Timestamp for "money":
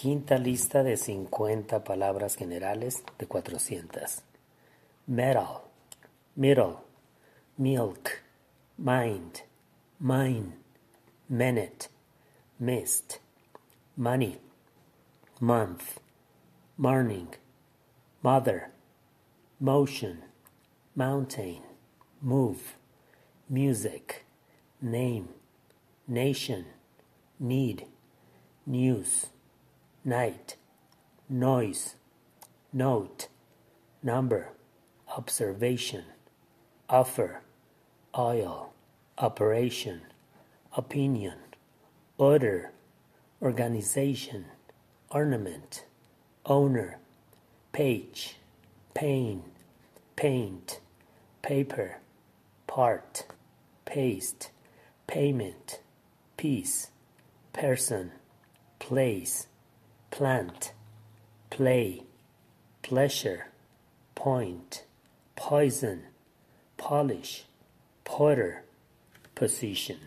13.96-14.38